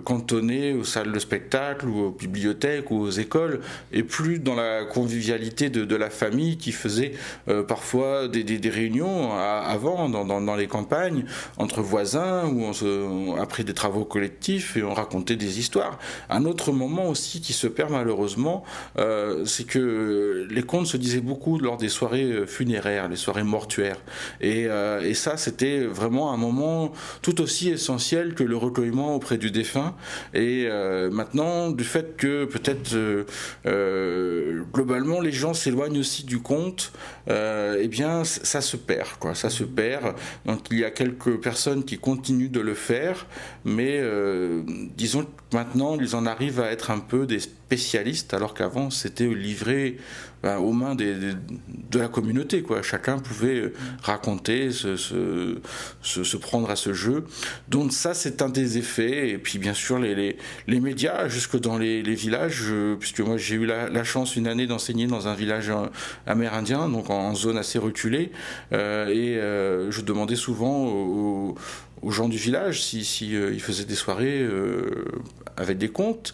cantonnés 0.05 0.74
aux 0.74 0.86
salles 0.86 1.12
de 1.12 1.19
spectacle 1.19 1.88
ou 1.88 2.05
aux 2.05 2.12
bibliothèques 2.12 2.91
ou 2.91 3.01
aux 3.01 3.09
écoles, 3.09 3.59
et 3.91 4.03
plus 4.03 4.39
dans 4.39 4.55
la 4.55 4.86
convivialité 4.86 5.69
de, 5.69 5.95
la 5.95 6.09
famille 6.09 6.57
qui 6.57 6.71
faisait 6.71 7.12
parfois 7.67 8.27
des, 8.27 8.69
réunions 8.69 9.33
avant 9.33 10.07
dans, 10.09 10.55
les 10.55 10.67
campagnes 10.67 11.25
entre 11.57 11.81
voisins 11.81 12.45
où 12.45 12.62
on, 12.62 12.74
se, 12.74 13.38
a 13.39 13.45
pris 13.45 13.63
des 13.63 13.74
travaux 13.74 14.05
collectifs 14.05 14.77
et 14.77 14.83
on 14.83 14.93
racontait 14.93 15.36
des 15.36 15.59
histoires. 15.59 16.00
Un 16.29 16.45
autre 16.45 16.71
moment 16.71 17.09
aussi 17.09 17.41
qui 17.41 17.53
se 17.53 17.67
perd 17.67 17.91
malheureusement, 17.91 18.63
c'est 19.45 19.65
que 19.65 20.47
les 20.50 20.63
contes 20.63 20.88
se 20.88 20.97
disaient 20.97 21.19
beaucoup 21.19 21.59
lors 21.59 21.77
des 21.77 21.89
soirées 21.89 22.45
funéraires, 22.47 23.09
les 23.09 23.17
soirées 23.17 23.43
mortuaires. 23.43 24.00
Et 24.41 24.67
ça, 25.13 25.36
c'était 25.36 25.81
vraiment 25.81 26.31
un 26.31 26.38
moment 26.38 26.93
tout 27.21 27.41
aussi 27.41 27.56
essentiel 27.65 28.33
que 28.33 28.43
le 28.43 28.55
recueillement 28.55 29.15
auprès 29.15 29.37
du 29.37 29.51
défunt. 29.51 29.95
Et 30.33 30.67
euh, 30.69 31.09
maintenant, 31.09 31.71
du 31.71 31.83
fait 31.83 32.15
que 32.17 32.45
peut-être 32.45 32.93
euh, 32.93 33.23
euh, 33.65 34.63
globalement 34.73 35.19
les 35.19 35.31
gens 35.31 35.53
s'éloignent 35.53 35.99
aussi 35.99 36.23
du 36.23 36.39
conte, 36.39 36.91
eh 37.29 37.87
bien 37.87 38.23
ça 38.23 38.61
se 38.61 38.77
perd, 38.77 39.17
quoi. 39.19 39.35
Ça 39.35 39.49
se 39.49 39.63
perd. 39.63 40.15
Donc 40.45 40.67
il 40.71 40.79
y 40.79 40.85
a 40.85 40.91
quelques 40.91 41.41
personnes 41.41 41.83
qui 41.83 41.97
continuent 41.97 42.51
de 42.51 42.61
le 42.61 42.73
faire, 42.73 43.25
mais 43.65 44.01
disons 44.95 45.23
que 45.23 45.57
maintenant 45.57 45.97
ils 45.99 46.15
en 46.15 46.25
arrivent 46.25 46.61
à 46.61 46.71
être 46.71 46.89
un 46.91 46.99
peu 46.99 47.25
des 47.25 47.39
spécialistes, 47.39 48.33
alors 48.33 48.53
qu'avant 48.53 48.89
c'était 48.89 49.27
livré 49.27 49.97
ben, 50.43 50.57
aux 50.57 50.71
mains 50.71 50.95
de 50.95 51.99
la 51.99 52.07
communauté. 52.07 52.61
Quoi. 52.61 52.81
Chacun 52.83 53.17
pouvait 53.17 53.73
raconter, 54.03 54.71
se, 54.71 54.95
se, 54.95 56.37
prendre 56.37 56.69
à 56.69 56.75
ce 56.75 56.93
jeu. 56.93 57.25
Donc 57.67 57.94
ça, 57.94 58.13
c'est 58.13 58.41
un 58.41 58.50
des 58.50 58.77
effets. 58.77 59.29
Et 59.29 59.38
puis 59.38 59.60
bien 59.60 59.74
sûr, 59.74 60.00
les, 60.00 60.36
médias, 60.67 61.27
jusque 61.27 61.60
dans 61.60 61.77
les, 61.77 62.01
villages, 62.01 62.74
puisque 63.00 63.20
moi 63.20 63.38
j'ai 63.38 63.56
eu 63.56 63.65
la, 63.65 64.03
chance 64.03 64.36
une 64.36 64.48
année 64.48 64.67
d'enseigner 64.67 65.08
dans 65.08 65.27
un 65.27 65.34
village 65.34 65.70
euh, 65.70 65.88
amérindien, 66.25 66.88
donc 66.89 67.10
en, 67.10 67.36
zone 67.36 67.58
assez 67.58 67.77
reculée. 67.77 68.32
Euh, 68.74 69.08
et 69.08 69.38
euh, 69.38 69.91
je 69.91 70.01
demandais 70.01 70.36
souvent 70.36 70.86
aux, 70.86 71.56
aux 72.01 72.12
gens 72.12 72.29
du 72.29 72.38
village 72.38 72.82
si, 72.84 73.03
si 73.03 73.32
ils 73.32 73.62
faisaient 73.62 73.86
des 73.86 73.96
soirées 73.96 74.48
avec 75.58 75.77
des 75.77 75.89
contes 75.89 76.34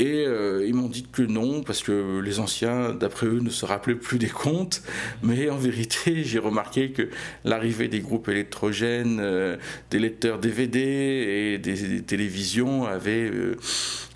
et 0.00 0.24
euh, 0.26 0.64
ils 0.66 0.72
m'ont 0.72 0.88
dit 0.88 1.04
que 1.12 1.20
non, 1.20 1.62
parce 1.62 1.82
que 1.82 2.20
les 2.20 2.40
anciens, 2.40 2.94
d'après 2.94 3.26
eux, 3.26 3.40
ne 3.40 3.50
se 3.50 3.66
rappelaient 3.66 3.94
plus 3.94 4.18
des 4.18 4.28
contes. 4.28 4.80
Mais 5.22 5.50
en 5.50 5.58
vérité, 5.58 6.24
j'ai 6.24 6.38
remarqué 6.38 6.90
que 6.90 7.10
l'arrivée 7.44 7.88
des 7.88 8.00
groupes 8.00 8.28
électrogènes, 8.28 9.18
euh, 9.20 9.58
des 9.90 9.98
lecteurs 9.98 10.38
DVD 10.38 10.80
et 10.80 11.58
des, 11.58 12.00
télévisions 12.00 12.86
avait 12.86 13.30
euh, 13.30 13.56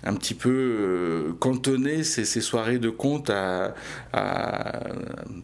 un 0.03 0.15
petit 0.15 0.33
peu 0.33 1.35
cantonné 1.39 2.03
ces, 2.03 2.25
soirées 2.41 2.79
de 2.79 2.89
contes 2.89 3.29
à, 3.29 3.73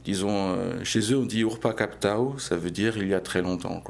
disons, 0.03 0.55
chez 0.83 1.13
eux, 1.13 1.17
on 1.17 1.25
dit 1.25 1.41
Urpa 1.41 1.73
Captao, 1.73 2.37
ça 2.37 2.57
veut 2.57 2.69
dire 2.71 2.97
il 2.97 3.07
y 3.07 3.13
a 3.13 3.19
très 3.19 3.41
longtemps. 3.41 3.81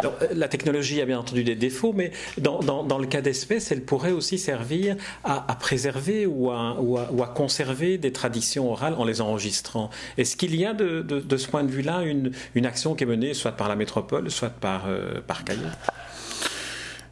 Alors, 0.00 0.14
la 0.32 0.48
technologie 0.48 1.00
a 1.00 1.06
bien 1.06 1.18
entendu 1.18 1.42
des 1.42 1.56
défauts, 1.56 1.92
mais 1.94 2.12
dans, 2.38 2.60
dans, 2.60 2.98
le 2.98 3.06
cas 3.06 3.20
d'espèce, 3.20 3.72
elle 3.72 3.82
pourrait 3.82 4.12
aussi 4.12 4.38
servir 4.38 4.96
à, 5.24 5.37
préserver 5.58 6.26
ou 6.26 6.50
à, 6.50 6.76
à, 7.22 7.26
conserver 7.26 7.98
des 7.98 8.12
traditions 8.12 8.70
orales 8.70 8.94
en 8.94 9.04
les 9.04 9.20
enregistrant. 9.20 9.90
Est-ce 10.16 10.36
qu'il 10.36 10.54
y 10.56 10.64
a 10.64 10.74
de, 10.74 11.36
ce 11.36 11.48
point 11.48 11.64
de 11.64 11.70
vue-là 11.70 12.02
une, 12.02 12.32
action 12.66 12.94
qui 12.94 13.04
est 13.04 13.06
menée 13.06 13.34
soit 13.34 13.52
par 13.52 13.68
la 13.68 13.76
métropole, 13.76 14.30
soit 14.30 14.50
par, 14.50 14.86
euh, 14.86 15.20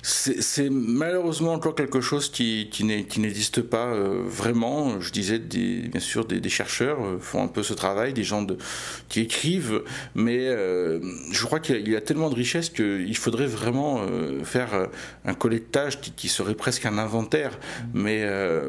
c'est 0.08 0.70
malheureusement 0.70 1.52
encore 1.52 1.74
quelque 1.74 2.00
chose 2.00 2.30
qui, 2.30 2.68
qui 2.70 2.84
n'existe 2.84 3.60
pas 3.60 3.86
euh, 3.86 4.22
vraiment. 4.24 5.00
Je 5.00 5.10
disais, 5.10 5.40
des, 5.40 5.88
bien 5.88 6.00
sûr, 6.00 6.24
des, 6.24 6.48
chercheurs 6.48 7.04
euh, 7.04 7.18
font 7.18 7.42
un 7.42 7.48
peu 7.48 7.64
ce 7.64 7.74
travail, 7.74 8.12
des 8.12 8.22
gens 8.22 8.42
de, 8.42 8.56
qui 9.08 9.20
écrivent, 9.20 9.82
mais 10.14 10.46
euh, 10.46 11.00
je 11.32 11.44
crois 11.44 11.58
qu'il 11.58 11.88
y, 11.88 11.96
a 11.96 12.00
tellement 12.00 12.30
de 12.30 12.36
richesses 12.36 12.70
qu'il 12.70 13.16
faudrait 13.16 13.46
vraiment 13.46 14.06
faire 14.44 14.88
un 15.24 15.34
collectage 15.34 16.00
qui, 16.00 16.28
serait 16.28 16.54
presque 16.54 16.86
un 16.86 16.98
inventaire. 16.98 17.58
Mais 17.92 18.24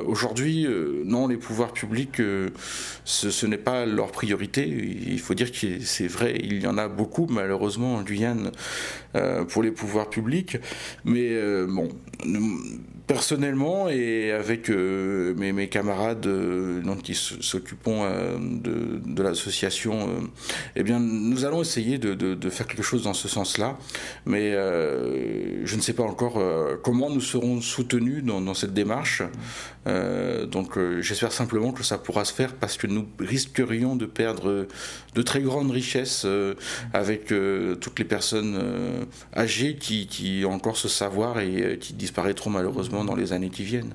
aujourd'hui, 0.05 0.65
non, 1.05 1.27
les 1.27 1.37
pouvoirs 1.37 1.73
publics, 1.73 2.17
ce, 2.17 3.29
ce 3.29 3.45
n'est 3.45 3.57
pas 3.57 3.85
leur 3.85 4.11
priorité. 4.11 4.67
Il 4.67 5.19
faut 5.19 5.33
dire 5.35 5.51
que 5.51 5.79
c'est 5.81 6.07
vrai, 6.07 6.35
il 6.41 6.63
y 6.63 6.67
en 6.67 6.77
a 6.77 6.87
beaucoup, 6.87 7.27
malheureusement, 7.29 7.95
en 7.95 8.01
Guyane, 8.01 8.51
pour 9.49 9.63
les 9.63 9.71
pouvoirs 9.71 10.09
publics. 10.09 10.57
Mais 11.05 11.29
euh, 11.31 11.67
bon, 11.67 11.89
personnellement 13.07 13.89
et 13.89 14.31
avec 14.31 14.69
euh, 14.69 15.33
mes, 15.35 15.69
camarades 15.69 16.25
euh, 16.27 16.81
qui 17.03 17.15
s'occupons 17.15 18.05
de, 18.39 19.23
l'association, 19.23 20.29
eh 20.75 20.83
bien, 20.83 20.99
nous 20.99 21.45
allons 21.45 21.61
essayer 21.61 21.97
de, 21.97 22.49
faire 22.49 22.67
quelque 22.67 22.83
chose 22.83 23.03
dans 23.03 23.13
ce 23.13 23.27
sens-là. 23.27 23.77
Mais 24.25 24.51
je 24.51 25.75
ne 25.75 25.81
sais 25.81 25.93
pas 25.93 26.03
encore 26.03 26.41
comment 26.83 27.09
nous 27.09 27.21
serons 27.21 27.61
soutenus 27.61 28.23
dans, 28.23 28.53
cette 28.53 28.73
démarche. 28.73 29.23
donc, 29.85 30.77
j'espère 30.99 31.31
simplement 31.31 31.71
que 31.71 31.83
ça 31.83 31.97
pourra 31.97 32.25
se 32.25 32.33
faire 32.33 32.53
parce 32.55 32.77
que 32.77 32.87
nous 32.87 33.07
risquerions 33.19 33.95
de 33.95 34.05
perdre 34.05 34.67
de 35.15 35.21
très 35.21 35.41
grandes 35.41 35.71
richesses 35.71 36.25
avec 36.93 37.33
toutes 37.81 37.99
les 37.99 38.05
personnes 38.05 39.07
âgées 39.35 39.75
qui, 39.75 40.07
qui 40.07 40.43
ont 40.45 40.53
encore 40.53 40.77
ce 40.77 40.87
savoir 40.87 41.39
et 41.39 41.61
euh, 41.61 41.75
qui 41.75 41.93
disparaîtront 41.93 42.49
malheureusement 42.49 42.96
dans 43.03 43.15
les 43.15 43.33
années 43.33 43.49
qui 43.49 43.63
viennent. 43.63 43.93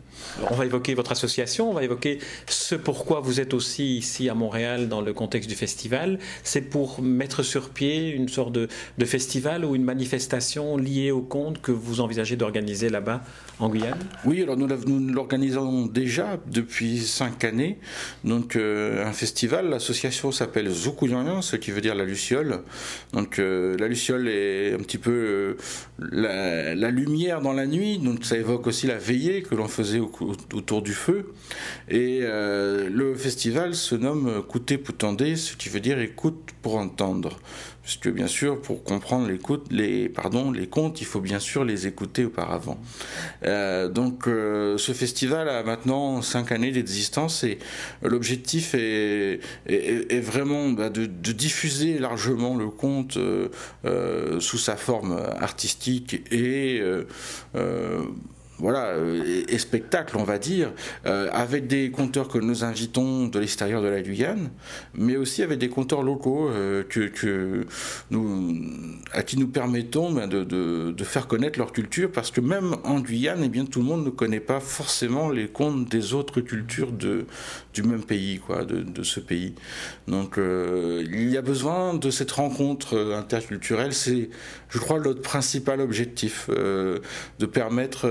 On 0.51 0.55
va 0.55 0.67
évoquer 0.67 0.95
votre 0.95 1.13
association, 1.13 1.71
on 1.71 1.75
va 1.75 1.85
évoquer 1.85 2.19
ce 2.47 2.75
pourquoi 2.75 3.21
vous 3.21 3.41
êtes 3.41 3.55
aussi 3.55 3.97
ici 3.97 4.29
à 4.29 4.35
Montréal 4.35 4.89
dans 4.89 5.01
le 5.01 5.13
contexte 5.13 5.49
du 5.49 5.57
festival. 5.57 6.19
C'est 6.43 6.63
pour 6.63 7.03
mettre 7.03 7.43
sur 7.43 7.71
pied 7.71 8.11
une 8.11 8.29
sorte 8.29 8.53
de, 8.53 8.69
festival 9.05 9.65
ou 9.65 9.75
une 9.75 9.85
manifestation 9.85 10.77
liée 10.77 11.11
au 11.11 11.23
conte 11.23 11.61
que 11.61 11.73
vous 11.73 12.01
envisagez 12.01 12.37
d'organiser 12.37 12.89
là-bas 12.89 13.23
en 13.59 13.69
Guyane? 13.69 13.99
Oui, 14.25 14.43
alors 14.43 14.57
nous, 14.57 14.69
l'organisons 15.13 15.87
déjà 15.87 16.39
depuis 16.47 16.99
cinq 16.99 17.45
années. 17.45 17.79
Donc 18.25 18.57
euh, 18.57 19.05
un 19.05 19.13
festival, 19.13 19.69
l'association 19.69 20.33
s'appelle 20.33 20.71
Zoukouyanyan, 20.71 21.43
ce 21.43 21.57
qui 21.57 21.71
veut 21.71 21.81
dire 21.81 21.95
la 21.95 22.05
luciole. 22.05 22.61
Donc 23.13 23.39
euh, 23.39 23.77
la 23.79 23.89
luciole 23.89 24.29
est 24.29 24.75
un 24.75 24.79
petit 24.79 24.99
peu 24.99 25.57
la, 25.99 26.75
la 26.75 26.91
lumière 26.91 27.41
dans 27.41 27.53
la 27.53 27.67
nuit, 27.67 27.99
donc 27.99 28.25
ça 28.25 28.37
évoque 28.37 28.67
aussi 28.67 28.87
la 28.87 28.92
veillée 28.97 29.43
que 29.43 29.55
l'on 29.55 29.69
faisait 29.69 30.01
autour 30.01 30.83
du 30.83 30.93
feu. 30.93 31.33
Et 31.89 32.21
euh, 32.23 32.89
le 32.91 33.15
festival 33.15 33.75
se 33.75 33.95
nomme 33.95 34.43
Couté 34.49 34.79
Poutandé, 34.79 35.37
ce 35.37 35.57
qui 35.57 35.69
veut 35.69 35.81
dire 35.81 36.01
écoute 36.01 36.51
pour 36.63 36.77
entendre 36.77 37.39
puisque 37.83 38.09
bien 38.09 38.29
sûr, 38.29 38.61
pour 38.61 38.85
comprendre 38.85 39.29
les, 39.71 40.09
pardon, 40.09 40.53
les 40.53 40.69
contes, 40.69 41.01
il 41.01 41.05
faut 41.05 41.21
bien 41.21 41.41
sûr 41.41 41.65
les 41.65 41.87
écouter 41.87 42.25
auparavant. 42.25 42.81
Euh, 43.45 43.89
donc, 43.89 44.29
euh, 44.29 44.79
ce 44.79 44.93
festival 44.93 45.49
a 45.49 45.63
maintenant 45.65 46.23
cinq 46.23 46.53
années 46.53 46.71
d'existence 46.71 47.43
et 47.43 47.59
l'objectif 48.03 48.75
est, 48.75 49.41
vraiment 50.21 50.71
bah, 50.71 50.91
de, 50.91 51.07
diffuser 51.07 51.99
largement 51.99 52.57
le 52.57 52.69
conte 52.69 53.19
sous 54.39 54.59
sa 54.59 54.77
forme 54.77 55.19
artistique 55.41 56.23
et 56.31 56.81
voilà, 58.63 58.91
euh, 58.91 59.43
et, 59.49 59.59
spectacle, 59.59 60.17
on 60.17 60.23
va 60.23 60.39
dire, 60.39 60.71
euh, 61.05 61.29
avec 61.33 61.67
des 61.67 61.91
conteurs 61.91 62.29
que 62.29 62.39
nous 62.39 62.63
invitons 62.63 63.27
de 63.27 63.41
l'extérieur 63.41 63.83
de 63.83 63.89
la 63.89 64.01
Guyane, 64.01 64.51
mais 64.95 65.17
aussi 65.17 65.43
avec 65.43 65.59
des 65.59 65.69
conteurs 65.69 66.05
locaux 66.05 66.49
euh, 66.49 66.85
à 69.13 69.23
qui 69.25 69.37
nous 69.37 69.49
permettons 69.49 70.13
ben, 70.13 70.29
de, 70.29 70.95
faire 71.03 71.27
connaître 71.27 71.59
leur 71.59 71.73
culture, 71.73 72.13
parce 72.13 72.31
que 72.31 72.41
même 72.41 72.77
en 72.85 73.01
Guyane, 73.01 73.43
eh 73.43 73.49
bien, 73.49 73.65
tout 73.65 73.81
le 73.81 73.85
monde 73.85 74.05
ne 74.05 74.11
connaît 74.11 74.39
pas 74.39 74.61
forcément 74.61 75.29
les 75.29 75.49
contes 75.49 75.89
des 75.89 76.15
autres 76.15 76.41
cultures 76.41 76.93
du 76.93 77.83
même 77.83 78.05
pays, 78.05 78.39
quoi, 78.39 78.65
de, 78.65 79.03
ce 79.03 79.19
pays. 79.19 79.55
Donc, 80.07 80.39
il 80.39 81.29
y 81.31 81.37
a 81.37 81.43
besoin 81.43 81.95
de 81.95 82.11
cette 82.11 82.31
rencontre 82.31 82.97
interculturelle. 82.97 83.93
C'est, 83.93 84.31
je 84.69 84.79
crois, 84.79 85.01
notre 85.01 85.23
principal 85.23 85.81
objectif, 85.81 86.49
de 86.49 87.47
permettre 87.47 88.07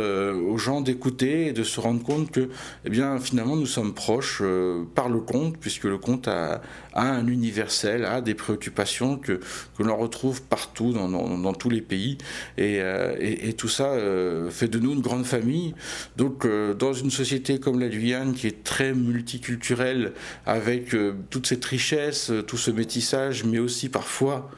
aux 0.48 0.58
gens 0.58 0.82
d'écouter 0.82 1.48
et 1.48 1.54
de 1.54 1.64
se 1.64 1.80
rendre 1.80 2.04
compte 2.04 2.32
que, 2.32 2.50
eh 2.86 2.90
bien, 2.90 3.20
finalement, 3.20 3.56
nous 3.56 3.66
sommes 3.66 3.94
proches 3.94 4.42
par 4.96 5.10
le 5.10 5.20
conte, 5.20 5.58
puisque 5.58 5.86
le 5.86 5.98
conte 5.98 6.28
a, 6.28 6.62
un 6.94 7.28
universel, 7.28 8.06
a 8.06 8.22
des 8.22 8.34
préoccupations 8.34 9.18
que, 9.18 9.40
que 9.78 9.84
l'on 9.84 9.96
retrouve 9.96 10.42
partout 10.42 10.92
dans, 10.92 11.08
dans, 11.10 11.54
tous 11.54 11.70
les 11.70 11.82
pays. 11.82 12.18
Et, 12.58 12.82
et, 13.20 13.54
tout 13.54 13.70
ça 13.70 13.96
fait 14.50 14.68
de 14.68 14.80
nous 14.80 14.94
une 14.94 15.02
grande 15.02 15.26
famille. 15.26 15.74
Donc, 16.18 16.48
dans 16.78 16.94
une 16.94 17.12
société 17.12 17.60
comme 17.60 17.80
la 17.80 17.88
Guyane, 17.88 18.34
qui 18.34 18.48
est 18.48 18.64
très 18.64 18.94
multiculturelle, 18.94 20.14
avec 20.46 20.96
toute 21.30 21.48
cette 21.48 21.66
richesse, 21.66 22.32
tout 22.48 22.58
ce 22.58 22.72
métissage, 22.72 23.44
mais 23.44 23.60
aussi 23.60 23.90
parfois 23.90 24.50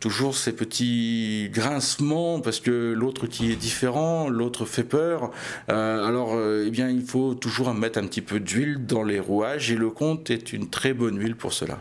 toujours 0.00 0.36
ces 0.36 0.52
petits 0.52 1.48
grincements 1.52 2.40
parce 2.40 2.58
que 2.58 2.92
l'autre 2.92 3.28
qui 3.28 3.52
est 3.52 3.56
différent, 3.56 4.28
l'autre 4.28 4.64
fait 4.64 4.82
peur. 4.82 5.21
Euh, 5.68 6.06
alors, 6.06 6.34
euh, 6.34 6.64
eh 6.66 6.70
bien, 6.70 6.88
il 6.88 7.02
faut 7.02 7.34
toujours 7.34 7.72
mettre 7.74 7.98
un 7.98 8.06
petit 8.06 8.20
peu 8.20 8.40
d'huile 8.40 8.86
dans 8.86 9.02
les 9.02 9.20
rouages 9.20 9.70
et 9.70 9.76
le 9.76 9.90
conte 9.90 10.30
est 10.30 10.52
une 10.52 10.68
très 10.68 10.92
bonne 10.92 11.18
huile 11.18 11.36
pour 11.36 11.52
cela. 11.52 11.78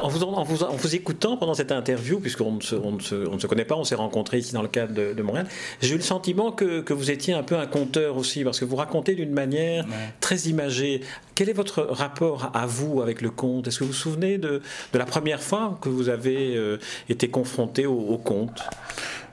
En 0.00 0.08
vous, 0.08 0.22
en 0.22 0.42
vous, 0.42 0.62
en 0.62 0.74
vous 0.74 0.94
écoutant 0.94 1.36
pendant 1.36 1.54
cette 1.54 1.72
interview, 1.72 2.20
puisqu'on 2.20 2.52
ne, 2.52 2.60
se, 2.60 2.74
on 2.74 2.92
ne 2.92 3.00
se, 3.00 3.14
on 3.14 3.34
ne 3.34 3.40
se 3.40 3.46
connaît 3.46 3.64
pas, 3.64 3.76
on 3.76 3.84
s'est 3.84 3.94
rencontrés 3.94 4.38
ici 4.38 4.52
dans 4.52 4.62
le 4.62 4.68
cadre 4.68 4.94
de, 4.94 5.22
Montréal, 5.22 5.46
j'ai 5.80 5.94
eu 5.94 5.96
le 5.96 6.02
sentiment 6.02 6.52
que, 6.52 6.80
que, 6.80 6.92
vous 6.92 7.10
étiez 7.10 7.32
un 7.32 7.42
peu 7.42 7.56
un 7.56 7.66
conteur 7.66 8.16
aussi, 8.16 8.44
parce 8.44 8.60
que 8.60 8.64
vous 8.64 8.76
racontez 8.76 9.14
d'une 9.14 9.32
manière 9.32 9.86
très 10.20 10.36
imagée. 10.42 11.00
Quel 11.34 11.48
est 11.48 11.54
votre 11.54 11.82
rapport 11.82 12.50
à 12.54 12.66
vous 12.66 13.00
avec 13.00 13.20
le 13.20 13.30
conte 13.30 13.66
Est-ce 13.66 13.78
que 13.78 13.84
vous 13.84 13.90
vous 13.90 13.96
souvenez 13.96 14.38
de, 14.38 14.60
de, 14.92 14.98
la 14.98 15.06
première 15.06 15.42
fois 15.42 15.78
que 15.80 15.88
vous 15.88 16.08
avez 16.08 16.56
euh, 16.56 16.78
été 17.08 17.28
confronté 17.28 17.86
au, 17.86 17.98
au 17.98 18.18
conte 18.18 18.62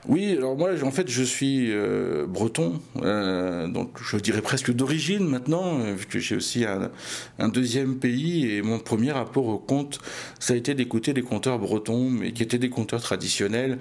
oui, 0.08 0.34
alors 0.36 0.56
moi, 0.56 0.70
en 0.82 0.90
fait, 0.90 1.08
je 1.08 1.22
suis 1.22 1.70
euh, 1.70 2.26
breton, 2.26 2.80
euh, 3.02 3.68
donc 3.68 3.98
je 4.02 4.16
dirais 4.16 4.42
presque 4.42 4.72
d'origine 4.72 5.28
maintenant, 5.28 5.78
euh, 5.78 5.94
vu 5.94 6.06
que 6.06 6.18
j'ai 6.18 6.34
aussi 6.34 6.64
un, 6.64 6.90
un, 7.38 7.48
deuxième 7.48 8.00
pays, 8.00 8.50
et 8.50 8.62
mon 8.62 8.80
premier 8.80 9.12
rapport 9.12 9.46
au 9.46 9.58
conte, 9.58 10.00
ça 10.40 10.54
a 10.54 10.56
été 10.56 10.74
d'écouter 10.74 11.12
des 11.12 11.22
conteurs 11.22 11.60
bretons, 11.60 12.10
mais 12.10 12.32
qui 12.32 12.42
étaient 12.42 12.58
des 12.58 12.68
conteurs 12.68 13.00
traditionnels, 13.00 13.78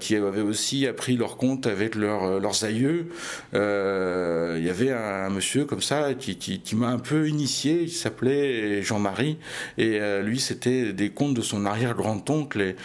qui 0.00 0.16
avaient 0.16 0.40
aussi 0.40 0.86
appris 0.86 1.16
leurs 1.16 1.36
contes 1.36 1.66
avec 1.66 1.96
leur, 1.96 2.40
leurs 2.40 2.64
aïeux. 2.64 3.08
Il 3.52 4.64
y 4.64 4.70
avait 4.70 4.90
un, 4.90 5.28
monsieur 5.28 5.64
comme 5.66 5.82
ça 5.82 6.14
qui, 6.14 6.36
qui, 6.36 6.60
qui 6.60 6.76
m'a 6.76 6.88
un 6.88 6.98
peu 6.98 7.28
initié, 7.28 7.82
il 7.82 7.90
s'appelait 7.90 8.82
Jean-Marie, 8.82 9.38
et 9.76 9.98
lui, 10.22 10.40
c'était 10.40 10.92
des 10.92 11.10
contes 11.10 11.34
de 11.34 11.42
son 11.42 11.66
arrière-grand-oncle, 11.66 12.60
et 12.60 12.76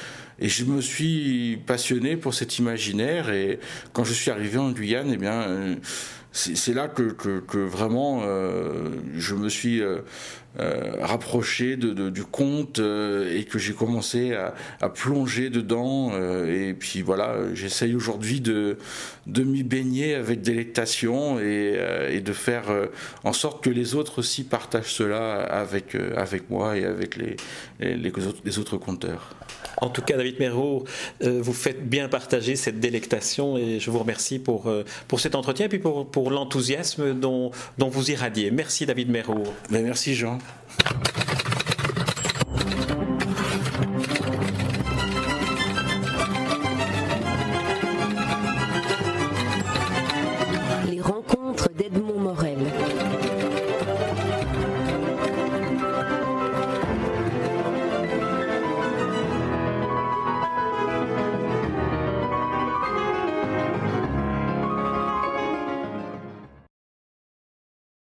je 0.42 0.66
me 0.66 0.82
suis 0.82 1.60
passionné 1.66 2.18
pour 2.18 2.34
cet 2.34 2.60
imaginaire. 2.60 3.30
Et 3.32 3.60
quand 3.94 4.04
je 4.04 4.14
suis 4.14 4.32
arrivé 4.32 4.58
en 4.58 4.72
Guyane, 4.72 5.12
eh 5.14 5.18
bien, 5.18 5.42
euh, 5.42 5.76
c'est 6.32 6.74
là 6.74 6.88
que, 6.88 7.58
vraiment 7.58 8.22
euh, 8.24 8.90
je 9.16 9.34
me 9.34 9.50
suis 9.50 9.82
euh, 9.82 10.02
rapproché 11.02 11.78
de, 11.78 12.12
du 12.12 12.24
conte 12.24 12.78
et 12.78 13.44
que 13.46 13.58
j'ai 13.58 13.74
commencé 13.74 14.36
à, 14.36 14.90
plonger 14.90 15.50
dedans. 15.50 16.12
et 16.46 16.76
puis 16.76 17.02
voilà, 17.02 17.38
j'essaye 17.56 17.96
aujourd'hui 17.96 18.40
de, 18.40 18.78
m'y 19.26 19.64
baigner 19.64 20.14
avec 20.14 20.42
délectation 20.42 21.40
et, 21.40 21.80
et, 22.12 22.22
de 22.22 22.34
faire 22.34 22.66
en 23.24 23.34
sorte 23.34 23.64
que 23.64 23.72
les 23.72 23.96
autres 23.96 24.20
aussi 24.20 24.44
partagent 24.44 24.94
cela 24.94 25.42
avec, 25.42 25.96
avec 26.16 26.52
moi 26.52 26.78
et 26.78 26.86
avec 26.86 27.16
les 27.16 28.28
autres, 28.28 28.42
les 28.46 28.60
autres 28.60 28.78
conteurs. 28.78 29.36
En 29.80 29.90
tout 29.90 30.02
cas, 30.02 30.18
David 30.18 30.40
Merrault, 30.40 30.86
euh, 31.24 31.40
vous 31.42 31.54
faites 31.54 31.88
bien 31.88 32.10
partager 32.10 32.56
cette 32.56 32.80
délectation 32.80 33.58
et 33.58 33.80
je 33.80 33.92
vous 33.92 34.00
remercie 34.00 34.40
pour, 34.40 34.68
euh, 34.68 34.84
pour 35.08 35.20
cet 35.20 35.36
entretien 35.36 35.68
et 35.68 35.70
puis 35.70 35.80
pour, 35.80 36.10
pour 36.10 36.32
l'enthousiasme 36.32 37.14
dont, 37.14 37.52
dont 37.78 37.90
vous 37.90 38.12
irradiez. 38.12 38.52
Merci 38.52 38.86
David 38.86 39.10
Merrault. 39.10 39.54
Ben, 39.70 39.84
merci 39.84 40.16
Jean. 40.16 40.40